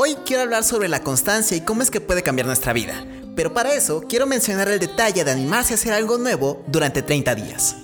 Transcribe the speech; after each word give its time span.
Hoy 0.00 0.14
quiero 0.24 0.44
hablar 0.44 0.62
sobre 0.62 0.86
la 0.86 1.02
constancia 1.02 1.56
y 1.56 1.60
cómo 1.60 1.82
es 1.82 1.90
que 1.90 2.00
puede 2.00 2.22
cambiar 2.22 2.46
nuestra 2.46 2.72
vida. 2.72 3.04
Pero 3.34 3.52
para 3.52 3.74
eso 3.74 4.04
quiero 4.08 4.28
mencionar 4.28 4.68
el 4.68 4.78
detalle 4.78 5.24
de 5.24 5.32
animarse 5.32 5.74
a 5.74 5.76
hacer 5.76 5.92
algo 5.92 6.18
nuevo 6.18 6.62
durante 6.68 7.02
30 7.02 7.34
días. 7.34 7.74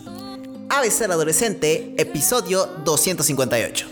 ABC 0.68 1.02
al 1.02 1.10
Adolescente, 1.10 1.92
episodio 1.98 2.66
258. 2.84 3.88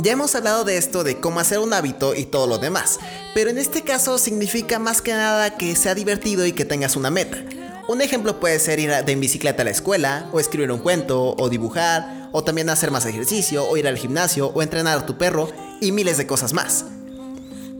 Ya 0.00 0.12
hemos 0.12 0.34
hablado 0.34 0.64
de 0.64 0.76
esto 0.76 1.04
de 1.04 1.20
cómo 1.20 1.40
hacer 1.40 1.60
un 1.60 1.72
hábito 1.72 2.14
y 2.14 2.26
todo 2.26 2.46
lo 2.46 2.58
demás, 2.58 2.98
pero 3.32 3.48
en 3.48 3.56
este 3.56 3.80
caso 3.80 4.18
significa 4.18 4.78
más 4.78 5.00
que 5.00 5.14
nada 5.14 5.56
que 5.56 5.74
sea 5.74 5.94
divertido 5.94 6.44
y 6.44 6.52
que 6.52 6.66
tengas 6.66 6.96
una 6.96 7.08
meta. 7.08 7.38
Un 7.88 8.02
ejemplo 8.02 8.40
puede 8.40 8.58
ser 8.58 8.78
ir 8.78 8.90
de 8.90 9.14
bicicleta 9.14 9.62
a 9.62 9.64
la 9.64 9.70
escuela, 9.70 10.28
o 10.32 10.38
escribir 10.38 10.70
un 10.70 10.80
cuento, 10.80 11.34
o 11.38 11.48
dibujar, 11.48 12.28
o 12.32 12.44
también 12.44 12.68
hacer 12.68 12.90
más 12.90 13.06
ejercicio, 13.06 13.66
o 13.66 13.78
ir 13.78 13.88
al 13.88 13.96
gimnasio, 13.96 14.48
o 14.48 14.60
entrenar 14.60 14.98
a 14.98 15.06
tu 15.06 15.16
perro, 15.16 15.50
y 15.80 15.92
miles 15.92 16.18
de 16.18 16.26
cosas 16.26 16.52
más. 16.52 16.84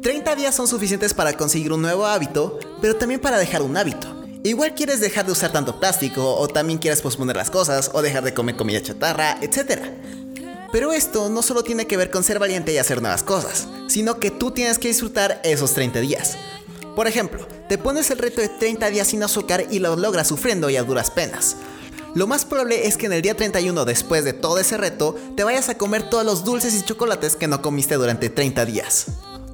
30 0.02 0.34
días 0.34 0.56
son 0.56 0.66
suficientes 0.66 1.14
para 1.14 1.36
conseguir 1.36 1.72
un 1.72 1.80
nuevo 1.80 2.04
hábito, 2.04 2.58
pero 2.80 2.96
también 2.96 3.20
para 3.20 3.38
dejar 3.38 3.62
un 3.62 3.76
hábito. 3.76 4.08
Igual 4.42 4.74
quieres 4.74 5.00
dejar 5.00 5.26
de 5.26 5.30
usar 5.30 5.52
tanto 5.52 5.78
plástico, 5.78 6.34
o 6.34 6.48
también 6.48 6.80
quieres 6.80 7.00
posponer 7.00 7.36
las 7.36 7.50
cosas, 7.50 7.88
o 7.94 8.02
dejar 8.02 8.24
de 8.24 8.34
comer 8.34 8.56
comida 8.56 8.82
chatarra, 8.82 9.38
etc. 9.40 9.80
Pero 10.72 10.92
esto 10.92 11.28
no 11.28 11.40
solo 11.40 11.62
tiene 11.62 11.86
que 11.86 11.96
ver 11.96 12.10
con 12.10 12.24
ser 12.24 12.40
valiente 12.40 12.72
y 12.72 12.78
hacer 12.78 13.00
nuevas 13.00 13.22
cosas, 13.22 13.68
sino 13.86 14.18
que 14.18 14.32
tú 14.32 14.50
tienes 14.50 14.80
que 14.80 14.88
disfrutar 14.88 15.40
esos 15.44 15.72
30 15.72 16.00
días. 16.00 16.36
Por 16.96 17.06
ejemplo, 17.06 17.46
te 17.68 17.78
pones 17.78 18.10
el 18.10 18.18
reto 18.18 18.40
de 18.40 18.48
30 18.48 18.90
días 18.90 19.06
sin 19.06 19.22
azúcar 19.22 19.66
y 19.70 19.78
lo 19.78 19.94
logras 19.94 20.26
sufriendo 20.26 20.68
y 20.68 20.76
a 20.76 20.82
duras 20.82 21.12
penas. 21.12 21.56
Lo 22.16 22.26
más 22.26 22.44
probable 22.44 22.88
es 22.88 22.96
que 22.96 23.06
en 23.06 23.12
el 23.12 23.22
día 23.22 23.36
31 23.36 23.84
después 23.84 24.24
de 24.24 24.32
todo 24.32 24.58
ese 24.58 24.76
reto 24.76 25.16
te 25.36 25.44
vayas 25.44 25.68
a 25.68 25.78
comer 25.78 26.10
todos 26.10 26.26
los 26.26 26.44
dulces 26.44 26.74
y 26.74 26.82
chocolates 26.82 27.36
que 27.36 27.46
no 27.46 27.62
comiste 27.62 27.94
durante 27.94 28.30
30 28.30 28.64
días. 28.64 29.06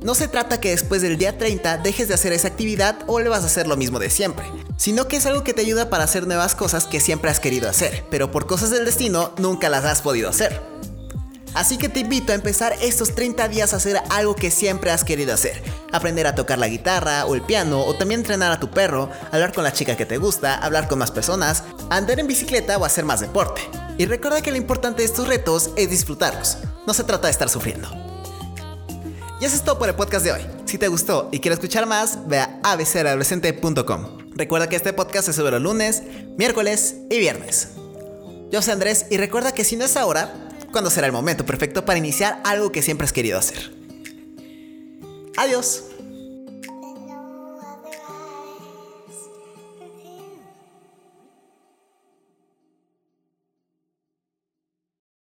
No 0.03 0.15
se 0.15 0.29
trata 0.29 0.61
que 0.61 0.71
después 0.71 1.03
del 1.03 1.19
día 1.19 1.37
30 1.37 1.79
dejes 1.79 2.07
de 2.07 2.15
hacer 2.15 2.33
esa 2.33 2.49
actividad 2.49 2.99
o 3.09 3.19
le 3.19 3.29
vas 3.29 3.43
a 3.43 3.47
hacer 3.47 3.67
lo 3.67 3.77
mismo 3.77 3.99
de 3.99 4.11
siempre, 4.11 4.47
sino 4.77 5.09
que 5.09 5.17
es 5.17 5.27
algo 5.27 5.43
que 5.43 5.55
te 5.55 5.63
ayuda 5.63 5.91
para 5.91 6.05
hacer 6.05 6.27
nuevas 6.27 6.55
cosas 6.55 6.87
que 6.87 7.01
siempre 7.01 7.31
has 7.31 7.41
querido 7.41 7.69
hacer, 7.69 8.05
pero 8.09 8.31
por 8.31 8.47
cosas 8.47 8.71
del 8.71 8.85
destino 8.85 9.33
nunca 9.39 9.69
las 9.69 9.85
has 9.85 10.01
podido 10.01 10.29
hacer. 10.29 10.61
Así 11.55 11.79
que 11.79 11.89
te 11.89 12.01
invito 12.01 12.31
a 12.31 12.37
empezar 12.37 12.75
estos 12.81 13.17
30 13.17 13.49
días 13.49 13.73
a 13.73 13.79
hacer 13.79 14.01
algo 14.11 14.37
que 14.37 14.53
siempre 14.53 14.93
has 14.93 15.03
querido 15.03 15.35
hacer. 15.35 15.61
Aprender 15.93 16.29
a 16.29 16.37
tocar 16.37 16.59
la 16.59 16.69
guitarra 16.69 17.25
o 17.27 17.35
el 17.35 17.43
piano 17.43 17.83
o 17.85 17.95
también 17.95 18.21
entrenar 18.21 18.53
a 18.53 18.61
tu 18.61 18.71
perro, 18.71 19.11
hablar 19.33 19.53
con 19.53 19.65
la 19.65 19.73
chica 19.73 19.97
que 19.97 20.07
te 20.07 20.19
gusta, 20.19 20.55
hablar 20.55 20.87
con 20.87 21.01
más 21.01 21.11
personas, 21.11 21.65
andar 21.91 22.21
en 22.21 22.29
bicicleta 22.29 22.79
o 22.79 22.85
hacer 22.85 23.05
más 23.05 23.21
deporte. 23.21 23.63
Y 23.97 24.07
recuerda 24.07 24.43
que 24.43 24.53
lo 24.53 24.57
importante 24.59 25.03
de 25.03 25.07
estos 25.07 25.27
retos 25.27 25.71
es 25.75 25.91
disfrutarlos. 25.91 26.59
No 26.87 26.95
se 26.95 27.03
trata 27.03 27.27
de 27.27 27.33
estar 27.33 27.49
sufriendo. 27.49 28.08
Y 29.41 29.45
eso 29.45 29.55
es 29.55 29.63
todo 29.63 29.79
por 29.79 29.89
el 29.89 29.95
podcast 29.95 30.25
de 30.25 30.33
hoy. 30.33 30.41
Si 30.65 30.79
te 30.79 30.89
gustó 30.89 31.29
y 31.31 31.39
quieres 31.39 31.59
escuchar 31.59 31.87
más, 31.87 32.27
ve 32.27 32.39
a 32.39 32.59
abcadolescente.com. 32.63 34.19
Recuerda 34.35 34.69
que 34.69 34.77
este 34.77 34.93
podcast 34.93 35.27
se 35.27 35.33
sube 35.33 35.51
los 35.51 35.63
lunes, 35.63 36.03
miércoles 36.37 36.97
y 37.09 37.19
viernes. 37.19 37.69
Yo 38.51 38.63
soy 38.63 38.73
Andrés 38.73 39.07
y 39.11 39.17
recuerda 39.17 39.53
que 39.53 39.65
si 39.65 39.77
no 39.77 39.85
es 39.85 39.97
ahora, 39.97 40.33
¿cuándo 40.73 40.91
será 40.91 41.07
el 41.07 41.13
momento 41.13 41.47
perfecto 41.47 41.85
para 41.85 41.99
iniciar 41.99 42.41
algo 42.45 42.73
que 42.73 42.83
siempre 42.83 43.05
has 43.05 43.13
querido 43.13 43.39
hacer? 43.39 43.73
Adiós. 45.37 45.88